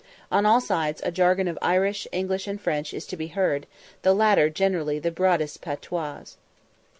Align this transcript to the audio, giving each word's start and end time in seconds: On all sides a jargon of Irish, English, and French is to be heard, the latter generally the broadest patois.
On 0.31 0.47
all 0.47 0.59
sides 0.59 0.99
a 1.05 1.11
jargon 1.11 1.47
of 1.47 1.59
Irish, 1.61 2.07
English, 2.11 2.47
and 2.47 2.59
French 2.59 2.91
is 2.91 3.05
to 3.05 3.15
be 3.15 3.27
heard, 3.27 3.67
the 4.01 4.15
latter 4.15 4.49
generally 4.49 4.97
the 4.97 5.11
broadest 5.11 5.61
patois. 5.61 6.37